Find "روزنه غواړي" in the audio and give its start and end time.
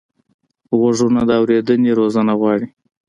1.99-2.67